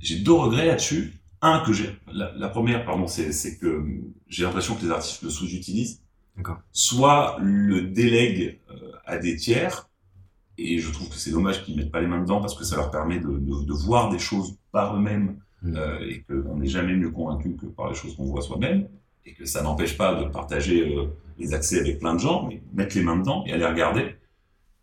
[0.00, 1.20] j'ai deux regrets là-dessus.
[1.42, 3.84] Un que j'ai la, la, première pardon c'est que
[4.26, 6.00] j'ai l'impression que les artistes le sous-utilisent.
[6.72, 9.88] Soit le délègue euh, à des tiers
[10.58, 12.76] et je trouve que c'est dommage qu'ils mettent pas les mains dedans parce que ça
[12.76, 15.76] leur permet de, de, de voir des choses par eux-mêmes mmh.
[15.76, 18.88] euh, et qu'on n'est jamais mieux convaincu que par les choses qu'on voit soi-même
[19.26, 21.06] et que ça n'empêche pas de partager euh,
[21.38, 24.14] les accès avec plein de gens, mais mettre les mains dedans et aller regarder.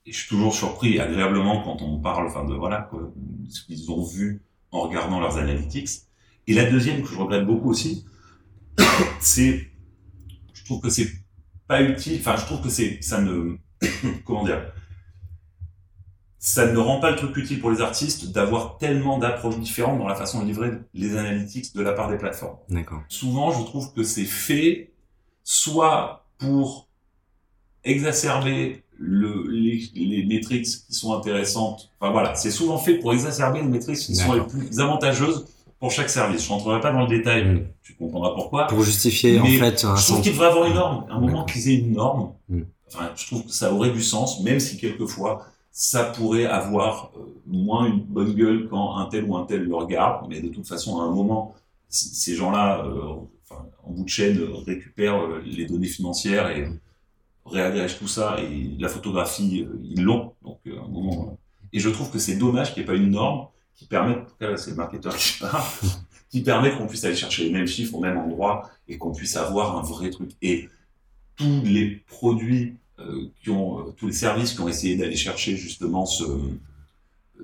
[0.05, 2.89] Et je suis toujours surpris agréablement quand on parle, enfin de voilà,
[3.49, 5.89] ce qu'ils ont vu en regardant leurs analytics.
[6.45, 8.05] Et la deuxième que je regrette beaucoup aussi,
[9.21, 9.69] c'est,
[10.53, 11.09] je trouve que c'est
[11.67, 12.17] pas utile.
[12.19, 13.57] Enfin, je trouve que c'est, ça ne,
[14.25, 14.73] comment dire,
[16.45, 20.09] ça ne rend pas le truc utile pour les artistes d'avoir tellement d'approches différentes dans
[20.09, 22.57] la façon de livrer les analytics de la part des plateformes.
[22.67, 23.01] D'accord.
[23.07, 24.91] Souvent, je trouve que c'est fait
[25.45, 26.89] soit pour
[27.85, 31.89] exacerber le, les, les métriques qui sont intéressantes.
[32.01, 35.45] Enfin voilà, c'est souvent fait pour exacerber les métriques qui sont les plus avantageuses
[35.79, 36.43] pour chaque service.
[36.43, 37.67] Je rentrerai pas dans le détail, mmh.
[37.83, 38.67] tu comprendras pourquoi.
[38.67, 39.85] Pour justifier en fait.
[39.85, 41.05] Un je trouve qu'il devrait avoir une norme.
[41.09, 42.33] À un moment qu'ils aient une norme.
[42.49, 42.63] Mmh.
[42.89, 45.45] Enfin, je trouve que ça aurait du sens, même si quelquefois
[45.75, 49.75] ça pourrait avoir euh, moins une bonne gueule quand un tel ou un tel le
[49.75, 51.55] regarde, mais de toute façon, à un moment,
[51.89, 53.15] ces gens-là, euh,
[53.83, 56.67] en bout de chaîne, récupèrent euh, les données financières et
[57.47, 60.33] réagrègent tout ça, et la photographie, ils l'ont.
[60.43, 60.59] Donc,
[61.73, 64.25] et je trouve que c'est dommage qu'il n'y ait pas une norme qui permette, en
[64.25, 65.63] tout cas, c'est le marketeur qui parle,
[66.29, 69.35] qui permet qu'on puisse aller chercher les mêmes chiffres au même endroit et qu'on puisse
[69.35, 70.31] avoir un vrai truc.
[70.41, 70.69] Et
[71.35, 72.75] tous les produits
[73.41, 76.23] qui ont euh, tous les services qui ont essayé d'aller chercher justement ce,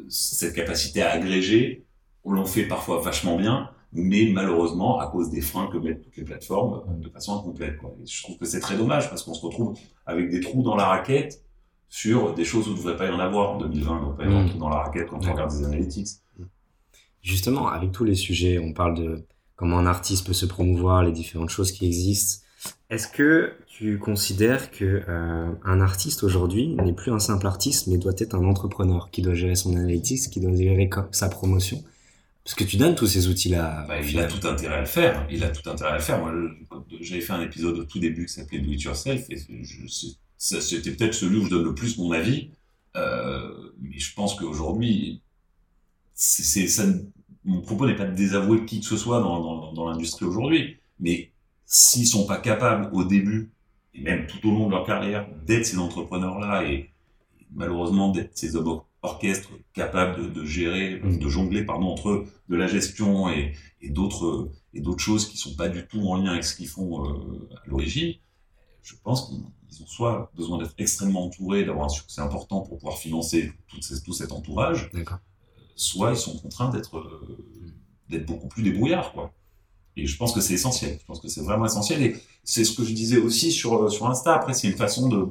[0.09, 1.85] cette capacité à agréger,
[2.23, 6.17] on l'ont fait parfois vachement bien, mais malheureusement à cause des freins que mettent toutes
[6.17, 7.77] les plateformes euh, de façon incomplète.
[7.77, 7.95] Quoi.
[8.01, 10.75] Et je trouve que c'est très dommage parce qu'on se retrouve avec des trous dans
[10.75, 11.43] la raquette
[11.87, 13.99] sur des choses où il ne devrait pas y en avoir en 2020, il ne
[13.99, 14.59] devrait pas y avoir mmh.
[14.59, 16.07] dans la raquette quand on regarde des analytics.
[17.21, 21.11] Justement, avec tous les sujets, on parle de comment un artiste peut se promouvoir, les
[21.11, 22.45] différentes choses qui existent.
[22.89, 27.99] Est-ce que tu considères que euh, un artiste aujourd'hui n'est plus un simple artiste, mais
[27.99, 31.83] doit être un entrepreneur qui doit gérer son analytics, qui doit gérer sa promotion?
[32.43, 33.85] Parce que tu donnes tous ces outils-là.
[33.87, 35.27] Bah, il a tout intérêt à le faire.
[35.29, 36.17] Il a tout intérêt à le faire.
[36.17, 36.33] Moi,
[36.99, 39.37] j'avais fait un épisode au tout début qui s'appelait Do It Yourself, et
[40.39, 42.49] c'était peut-être celui où je donne le plus mon avis.
[42.95, 45.21] Euh, mais je pense qu'aujourd'hui,
[46.15, 46.85] c'est, ça,
[47.45, 50.77] mon propos n'est pas de désavouer qui que ce soit dans, dans, dans l'industrie aujourd'hui,
[50.99, 51.29] mais
[51.69, 53.51] s'ils sont pas capables au début
[53.93, 56.89] et même tout au long de leur carrière, d'être ces entrepreneurs-là et,
[57.51, 58.55] malheureusement d'être ces
[59.01, 61.19] orchestres capables de, de gérer, mm.
[61.19, 65.55] de jongler pardon entre de la gestion et, et d'autres et d'autres choses qui sont
[65.55, 68.13] pas du tout en lien avec ce qu'ils font euh, à l'origine.
[68.83, 72.97] Je pense qu'ils ont soit besoin d'être extrêmement entourés, d'avoir un succès important pour pouvoir
[72.97, 74.89] financer tout, ces, tout cet entourage,
[75.75, 77.45] soit ils sont contraints d'être euh,
[78.09, 79.33] d'être beaucoup plus débrouillards quoi.
[79.99, 80.97] Et je pense que c'est essentiel.
[80.99, 82.01] Je pense que c'est vraiment essentiel.
[82.01, 84.33] Et c'est ce que je disais aussi sur, sur Insta.
[84.33, 85.27] Après, c'est une façon de,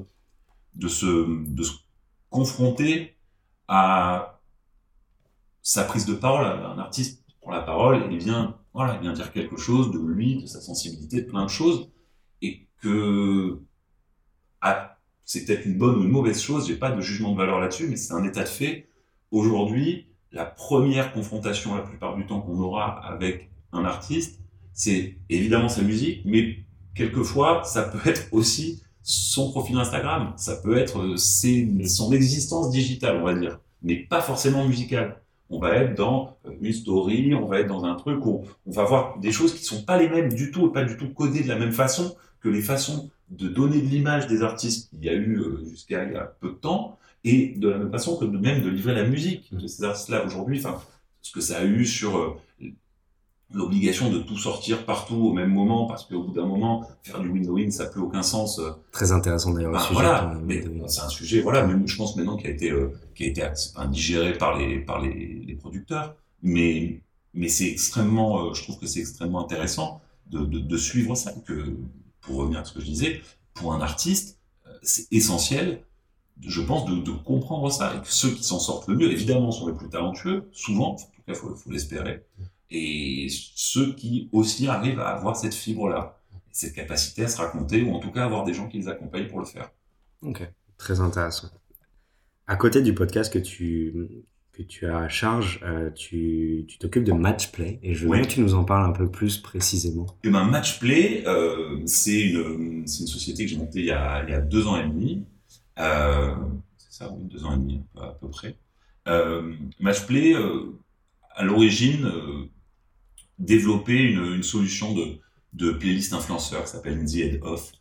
[0.75, 1.73] de, se, de se
[2.31, 3.17] confronter
[3.67, 4.41] à
[5.63, 6.47] sa prise de parole.
[6.47, 10.43] Un artiste prend la parole et vient, voilà, il vient dire quelque chose de lui,
[10.43, 11.91] de sa sensibilité, de plein de choses.
[12.43, 13.61] Et que
[14.61, 17.61] ah, c'est peut-être une bonne ou une mauvaise chose, j'ai pas de jugement de valeur
[17.61, 18.89] là-dessus, mais c'est un état de fait.
[19.31, 24.41] Aujourd'hui, la première confrontation la plupart du temps qu'on aura avec un artiste,
[24.79, 26.59] c'est évidemment sa musique, mais
[26.95, 33.17] quelquefois, ça peut être aussi son profil Instagram, ça peut être euh, son existence digitale,
[33.21, 35.21] on va dire, mais pas forcément musicale.
[35.51, 38.71] On va être dans euh, une story, on va être dans un truc où on
[38.71, 41.43] va voir des choses qui sont pas les mêmes du tout, pas du tout codées
[41.43, 44.91] de la même façon que les façons de donner de l'image des artistes.
[44.91, 47.79] Qu'il y a eu euh, jusqu'à il y a peu de temps, et de la
[47.79, 50.81] même façon que de même de livrer la musique de ces artistes-là aujourd'hui, enfin,
[51.21, 52.39] ce que ça a eu sur
[53.53, 57.31] l'obligation de tout sortir partout au même moment parce qu'au bout d'un moment faire du
[57.31, 58.73] win-win ça n'a plus aucun sens euh.
[58.93, 60.39] très intéressant d'ailleurs bah, voilà
[60.87, 63.43] c'est un sujet voilà même je pense maintenant qui a été euh, qui a été
[63.91, 67.01] digéré par les par les, les producteurs mais
[67.33, 71.33] mais c'est extrêmement euh, je trouve que c'est extrêmement intéressant de, de, de, suivre ça
[71.47, 71.75] que
[72.21, 73.23] pour revenir à ce que je disais
[73.55, 74.39] pour un artiste
[74.83, 75.83] c'est essentiel,
[76.41, 77.95] je pense, de, de, comprendre ça.
[77.97, 80.97] Et que ceux qui s'en sortent le mieux, évidemment, sont les plus talentueux, souvent, en
[80.97, 82.25] tout cas, il faut, faut l'espérer.
[82.71, 86.21] Et ceux qui aussi arrivent à avoir cette fibre-là,
[86.53, 89.29] cette capacité à se raconter, ou en tout cas avoir des gens qui les accompagnent
[89.29, 89.71] pour le faire.
[90.23, 90.43] Ok,
[90.77, 91.49] très intéressant.
[92.47, 94.25] À côté du podcast que tu,
[94.59, 98.41] que tu as à charge, euh, tu t'occupes de Matchplay et je veux que tu
[98.41, 100.07] nous en parles un peu plus précisément.
[100.25, 104.25] Et eh ben Matchplay, euh, c'est une, une, société que j'ai montée il y, a,
[104.25, 105.25] il y, a, deux ans et demi.
[105.79, 106.35] Euh,
[106.77, 108.57] c'est ça, oui, deux ans et demi à peu près.
[109.07, 110.35] Euh, Matchplay,
[111.37, 112.11] à l'origine,
[113.39, 117.73] développait une, solution de, playlist influenceur qui s'appelle The Head Off,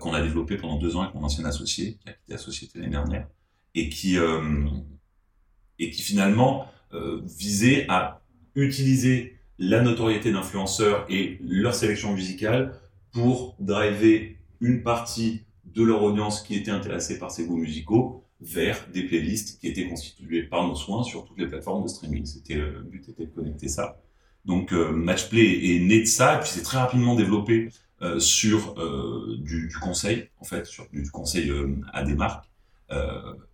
[0.00, 2.78] qu'on a développé pendant deux ans avec mon ancien associé, qui a quitté la société
[2.78, 3.26] l'année dernière,
[3.74, 4.16] et qui
[5.78, 8.22] et qui finalement euh, visait à
[8.54, 12.78] utiliser la notoriété d'influenceurs et leur sélection musicale
[13.12, 18.86] pour driver une partie de leur audience qui était intéressée par ces goûts musicaux vers
[18.92, 22.24] des playlists qui étaient constituées par nos soins sur toutes les plateformes de streaming.
[22.26, 24.00] C'était euh, le but était de connecter ça.
[24.44, 27.68] Donc euh, Matchplay est né de ça et puis c'est très rapidement développé
[28.02, 31.52] euh, sur euh, du, du, conseil en fait, sur du conseil
[31.92, 32.48] à des marques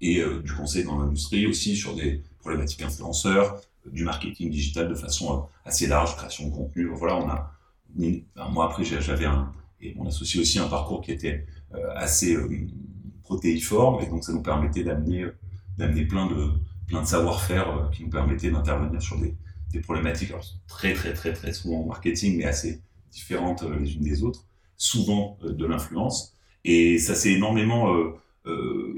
[0.01, 5.47] et du conseil dans l'industrie aussi sur des problématiques influenceurs, du marketing digital de façon
[5.65, 6.87] assez large, création de contenu.
[6.87, 7.53] Voilà, on a,
[8.35, 11.47] un mois après, j'avais un, et mon associé aussi un parcours qui était
[11.95, 12.37] assez
[13.23, 15.27] protéiforme, et donc ça nous permettait d'amener,
[15.77, 16.51] d'amener plein de,
[16.89, 19.37] plein de savoir-faire qui nous permettaient d'intervenir sur des,
[19.73, 24.03] des problématiques alors, très, très, très, très souvent en marketing, mais assez différentes les unes
[24.03, 24.45] des autres,
[24.77, 26.35] souvent de l'influence.
[26.65, 27.95] Et ça s'est énormément
[28.49, 28.95] euh,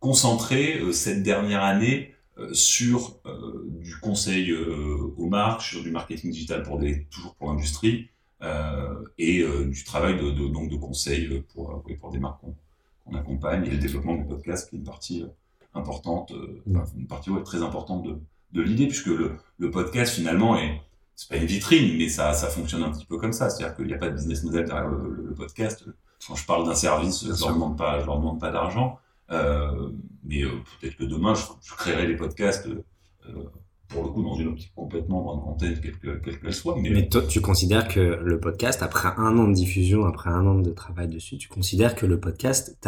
[0.00, 3.18] concentré euh, cette dernière année euh, sur
[3.80, 8.08] du conseil aux marques, sur du marketing digital pour des, toujours pour l'industrie,
[9.18, 12.40] et du travail de, de, donc de conseil pour, pour des marques
[13.04, 15.24] qu'on accompagne, et le développement du podcast qui est une partie
[15.74, 16.32] importante,
[16.66, 18.20] une partie ouais, très importante de,
[18.52, 20.80] de l'idée, puisque le, le, podcast finalement est
[21.14, 23.86] c'est pas une vitrine, mais ça, ça fonctionne un petit peu comme ça, c'est-à-dire qu'il
[23.86, 25.84] n'y a pas de business model derrière le, le, le podcast
[26.26, 28.98] quand je parle d'un service, je leur demande pas, je leur demande pas d'argent.
[29.30, 29.90] Euh,
[30.24, 33.44] mais euh, peut-être que demain, je, je, créerai les podcasts euh,
[33.88, 36.76] pour le coup dans une optique complètement brand content, quelle qu'elle qu soit.
[36.80, 40.46] Mais, mais toi, tu considères que le podcast, après un an de diffusion, après un
[40.46, 42.78] an de travail dessus, tu considères que le podcast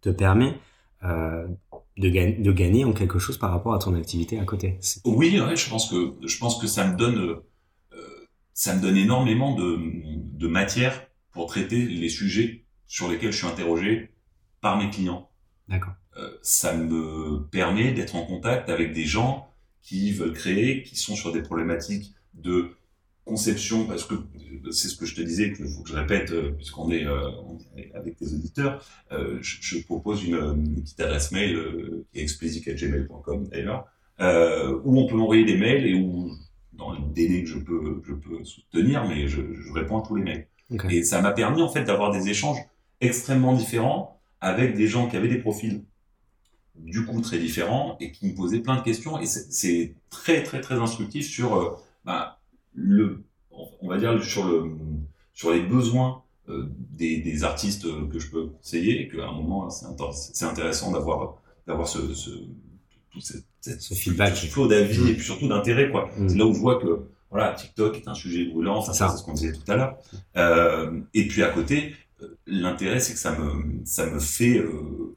[0.00, 0.58] te permet
[1.98, 5.38] de, ga de, gagner en quelque chose par rapport à ton activité à côté Oui,
[5.40, 9.54] ouais, je pense que je pense que ça me donne euh, ça me donne énormément
[9.54, 9.78] de,
[10.38, 14.10] de matière pour traiter les sujets sur lesquels je suis interrogé
[14.60, 15.30] par mes clients.
[15.68, 15.94] D'accord.
[16.18, 19.48] Euh, ça me permet d'être en contact avec des gens
[19.80, 22.76] qui veulent créer, qui sont sur des problématiques de
[23.24, 24.14] conception, parce que
[24.70, 27.30] c'est ce que je te disais, qu'il faut que je répète, euh, puisqu'on est, euh,
[27.76, 32.20] est, avec tes auditeurs, euh, je, je, propose une, une, petite adresse mail euh, qui
[32.20, 33.86] est explicit.gmail.com d'ailleurs,
[34.84, 36.30] où on peut m'envoyer des mails et où,
[36.72, 40.16] dans le délai que je peux, je peux soutenir, mais je, je réponds à tous
[40.16, 40.46] les mails.
[40.70, 40.96] Okay.
[40.96, 42.58] Et ça m'a permis en fait d'avoir des échanges
[43.00, 45.84] extrêmement différents avec des gens qui avaient des profils
[46.76, 50.60] du coup très différents et qui me posaient plein de questions et c'est très très
[50.60, 52.40] très instructif sur euh, bah,
[52.74, 54.70] le on va dire sur le
[55.34, 59.70] sur les besoins euh, des, des, artistes que je peux conseiller et qu'à un moment
[59.70, 62.30] c'est intéressant d'avoir d'avoir ce, ce,
[63.10, 65.08] tout cette, cette, ce feedback ce flot d'avis mmh.
[65.08, 66.28] et puis surtout d'intérêt quoi mmh.
[66.28, 69.22] c'est là où je vois que voilà TikTok est un sujet brûlant enfin, c'est ce
[69.22, 69.98] qu'on disait tout à l'heure
[70.36, 71.94] euh, et puis à côté
[72.46, 75.16] l'intérêt, c'est que ça me, ça me fait euh,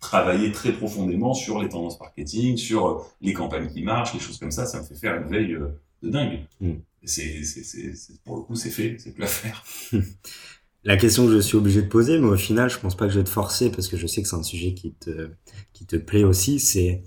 [0.00, 4.38] travailler très profondément sur les tendances marketing, sur euh, les campagnes qui marchent, les choses
[4.38, 4.66] comme ça.
[4.66, 5.68] Ça me fait faire une veille euh,
[6.02, 6.46] de dingue.
[6.60, 6.74] Mm.
[7.04, 7.42] C'est,
[8.24, 9.64] pour le coup, c'est fait, c'est plus à faire.
[10.84, 13.12] La question que je suis obligé de poser, mais au final, je pense pas que
[13.12, 15.30] je vais te forcer parce que je sais que c'est un sujet qui te,
[15.72, 17.02] qui te plaît aussi, c'est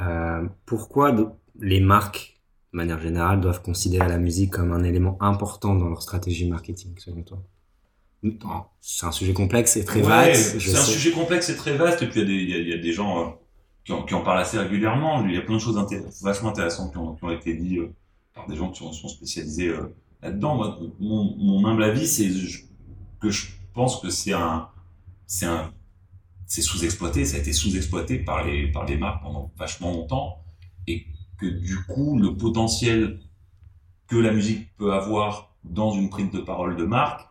[0.00, 2.40] euh, pourquoi les marques,
[2.72, 6.94] de manière générale, doivent considérer la musique comme un élément important dans leur stratégie marketing,
[6.98, 7.42] selon toi?
[8.80, 10.60] C'est un sujet complexe et très ouais, vaste.
[10.60, 12.70] C'est un sujet complexe et très vaste, et puis il y a des, il y
[12.70, 13.30] y a des gens euh,
[13.84, 15.24] qui, en, qui, en, parlent assez régulièrement.
[15.26, 17.78] Il y a plein de choses intér vachement intéressantes qui ont, qui ont, été dites
[17.78, 17.94] euh,
[18.34, 20.78] par des gens qui sont, spécialisés euh, là-dedans.
[20.98, 22.30] Mon, humble avis, c'est
[23.20, 24.68] que je pense que c'est un,
[25.26, 25.72] c'est un,
[26.46, 30.44] c'est sous-exploité, ça a été sous-exploité par les, par les marques pendant vachement longtemps,
[30.86, 31.06] et
[31.38, 33.20] que du coup, le potentiel
[34.06, 37.28] que la musique peut avoir dans une prise de parole de marque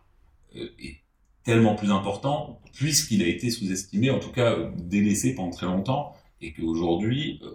[0.56, 0.96] euh, est
[1.44, 6.52] tellement plus important puisqu'il a été sous-estimé, en tout cas délaissé pendant très longtemps, et
[6.52, 7.50] qu'aujourd'hui, euh,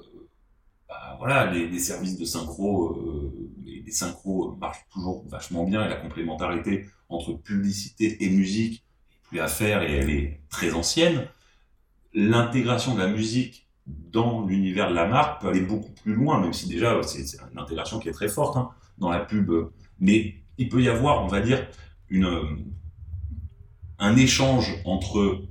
[0.88, 5.98] bah, voilà, les, services de synchro, euh, les, synchros marchent toujours vachement bien, et la
[5.98, 11.28] complémentarité entre publicité et musique est plus à faire, et elle est très ancienne.
[12.14, 16.54] l'intégration de la musique dans l'univers de la marque peut aller beaucoup plus loin, même
[16.54, 19.52] si déjà c'est une intégration qui est très forte hein, dans la pub.
[20.00, 21.68] Mais il peut y avoir, on va dire,
[22.10, 22.66] une,
[24.00, 25.44] un échange entre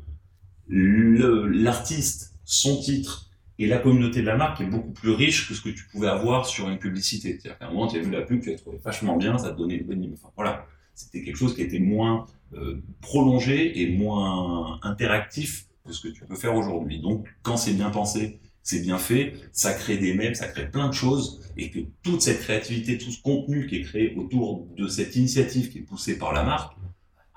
[0.69, 3.26] l'artiste, son titre
[3.59, 6.09] et la communauté de la marque est beaucoup plus riche que ce que tu pouvais
[6.09, 7.39] avoir sur une publicité.
[7.41, 9.51] C'est-à-dire qu'à un moment, tu as vu la pub, tu as trouvé vachement bien, ça
[9.51, 13.97] te donnait une bonne Enfin, voilà, c'était quelque chose qui était moins euh, prolongé et
[13.97, 17.01] moins interactif que ce que tu peux faire aujourd'hui.
[17.01, 20.89] Donc, quand c'est bien pensé, c'est bien fait, ça crée des mèmes, ça crée plein
[20.89, 24.89] de choses, et que toute cette créativité, tout ce contenu qui est créé autour de
[24.89, 26.77] cette initiative qui est poussée par la marque,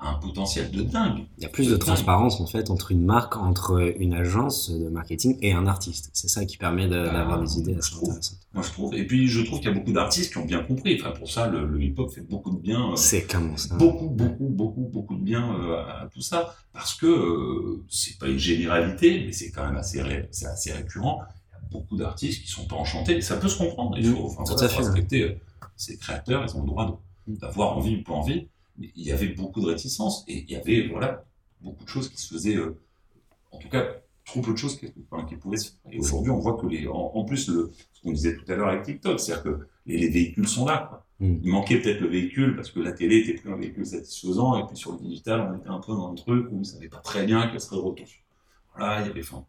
[0.02, 1.26] un potentiel de dingue.
[1.38, 4.88] Il y a plus de, transparence en fait entre une marque, entre une agence de
[4.88, 6.10] marketing et un artiste.
[6.14, 8.40] C'est ça qui permet bah, d'avoir des idées assez intéressantes.
[8.54, 8.94] Moi je trouve.
[8.96, 10.98] Et puis je trouve qu'il y a beaucoup d'artistes qui ont bien compris.
[11.00, 12.92] Enfin pour ça le, hip-hop fait beaucoup de bien.
[12.92, 17.06] Euh, c'est ça Beaucoup beaucoup beaucoup beaucoup de bien euh, à, tout ça parce que
[17.06, 21.20] euh, c'est pas une généralité mais c'est quand même assez c'est assez récurrent.
[21.52, 23.18] Il y a beaucoup d'artistes qui sont pas enchantés.
[23.18, 23.98] Et ça peut se comprendre.
[23.98, 25.38] Il faut, enfin, tout à fait, respecter
[25.76, 26.46] ces créateurs.
[26.48, 28.48] Ils ont le droit d'avoir envie ou pas envie
[28.80, 31.26] il y avait beaucoup de réticence et il y avait voilà
[31.62, 32.80] beaucoup de choses qui se faisaient, euh,
[33.52, 33.86] en tout cas
[34.26, 34.92] trop peu de choses qui,
[35.28, 35.92] qui pouvaient se faire.
[35.92, 38.68] Et aujourd'hui, on voit que les, en, plus, le, ce qu'on disait tout à l'heure
[38.68, 41.04] avec TikTok, c'est-à-dire que les, véhicules sont là.
[41.20, 41.36] Mm.
[41.44, 44.68] Il manquait peut-être le véhicule parce que la télé était plus un véhicule satisfaisant et
[44.68, 46.90] puis sur le digital, on était un peu dans un truc où on ne savait
[46.90, 48.06] pas très bien quel serait le retour.
[48.76, 49.46] Voilà, il y avait fin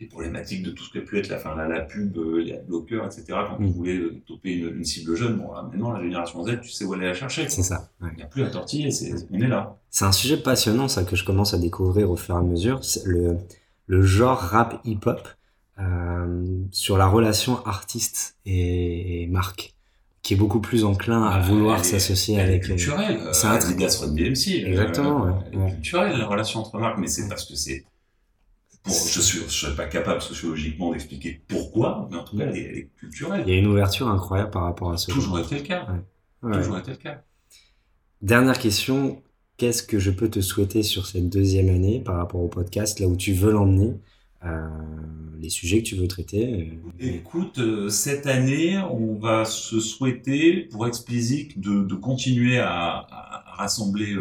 [0.00, 2.42] les problématiques de tout ce qui a pu être la, fin, la, la pub, euh,
[2.42, 3.24] les bloqueurs, etc.
[3.28, 3.70] Quand on mm.
[3.70, 7.06] voulait euh, toper une, cible jeune, bon, maintenant, la génération Z, tu sais où aller
[7.06, 7.48] la chercher.
[7.48, 7.90] C'est ça.
[8.02, 8.90] Il n'y a plus à tortiller,
[9.30, 9.78] on est là.
[9.90, 12.80] C'est un sujet passionnant, ça, que je commence à découvrir au fur et à mesure.
[13.04, 13.38] Le,
[13.86, 15.28] le genre rap hip-hop
[15.80, 19.74] euh, sur la relation artiste et, marque
[20.22, 22.62] qui est beaucoup plus enclin à vouloir s'associer avec.
[22.62, 23.20] culturel.
[23.32, 23.76] C'est un truc.
[23.76, 24.64] BMC.
[24.66, 25.26] Exactement.
[25.26, 27.84] Euh, culturel, la relation entre marques, mais c'est parce que c'est
[28.86, 32.90] je suis, je serais pas capable sociologiquement d'expliquer pourquoi, mais en tout cas, elle est,
[32.98, 33.44] culturelle.
[33.46, 35.10] Il y a une ouverture incroyable par rapport à ce.
[35.10, 35.86] Toujours été le cas.
[36.42, 37.22] Toujours été le cas.
[38.20, 39.22] Dernière question.
[39.56, 43.06] Qu'est-ce que je peux te souhaiter sur cette deuxième année par rapport au podcast, là
[43.06, 43.94] où tu veux l'emmener,
[44.44, 44.68] euh,
[45.38, 50.62] les sujets que tu veux traiter euh, Écoute, euh, cette année, on va se souhaiter,
[50.72, 54.16] pour Explicit, de, de continuer à, à rassembler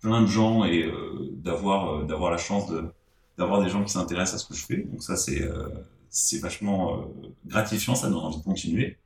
[0.00, 0.88] plein de gens et
[1.32, 2.84] d'avoir d'avoir la chance de
[3.40, 4.76] d'avoir des gens qui s'intéressent à ce que je fais.
[4.82, 5.68] Donc ça, c'est euh,
[6.10, 7.04] c'est vachement euh,
[7.46, 8.98] gratifiant, ça donne envie de continuer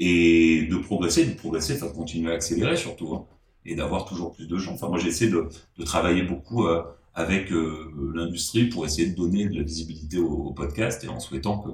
[0.00, 3.26] et de progresser, de progresser, enfin de continuer à accélérer surtout, hein,
[3.64, 4.72] et d'avoir toujours plus de gens.
[4.74, 6.82] Enfin, moi, j'essaie de, de travailler beaucoup euh,
[7.14, 11.70] avec l'industrie pour essayer de donner de la visibilité au, podcast et en souhaitant que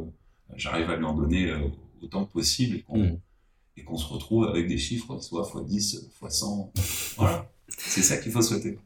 [0.54, 1.52] j'arrive à lui en donner
[2.00, 3.18] autant que possible et qu'on mm.
[3.78, 6.70] et qu'on se retrouve avec des chiffres, soit x10, x100.
[7.16, 8.78] Voilà, c'est ça qu'il faut souhaiter.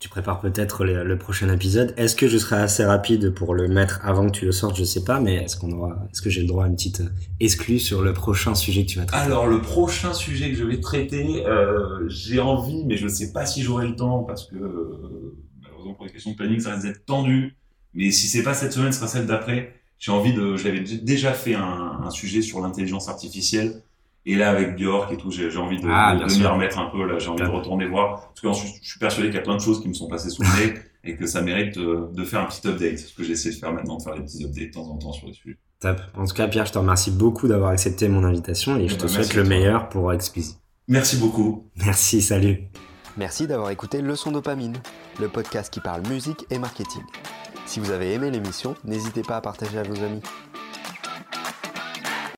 [0.00, 1.94] Tu prépares peut-être le, prochain épisode.
[1.96, 4.76] Est-ce que je serai assez rapide pour le mettre avant que tu le sortes?
[4.76, 7.02] Je sais pas, mais est-ce qu'on aura, est-ce que j'ai le droit à une petite
[7.40, 9.24] exclue sur le prochain sujet que tu vas traiter?
[9.24, 13.32] Alors le prochain sujet que je vais traiter, euh, j'ai envie, mais je ne sais
[13.32, 16.72] pas si j'aurai le temps parce que euh, malheureusement pour les questions de planning, ça
[16.74, 17.56] risque d'être tendu.
[17.94, 19.74] Mais si c'est pas cette semaine, ce sera celle d'après.
[19.98, 23.82] J'ai envie de, j'avais déjà fait un sujet sur l'intelligence artificielle
[24.24, 27.04] et là, avec Björk et tout, j'ai envie de, ah, de, m'y remettre un peu.
[27.06, 28.32] Là, j'ai envie de retourner voir.
[28.32, 30.30] Parce que je suis persuadé qu'il y a plein de choses qui me sont passées
[30.30, 32.98] sous le nez et que ça mérite de, de faire un petit update.
[32.98, 35.12] Ce que j'essaie de faire maintenant, de faire des petits updates de temps en temps
[35.12, 35.58] sur les sujets.
[35.80, 36.00] Top.
[36.16, 39.02] En tout cas, Pierre, je te remercie beaucoup d'avoir accepté mon invitation et, je te
[39.02, 40.56] bah, souhaite le meilleur pour Explicit.
[40.86, 41.68] Merci beaucoup.
[41.84, 42.58] Merci, salut.
[43.16, 44.76] Merci d'avoir écouté Leçon Dopamine,
[45.20, 47.02] le podcast qui parle musique et marketing.
[47.66, 50.22] Si vous avez aimé l'émission, n'hésitez pas à partager à vos amis.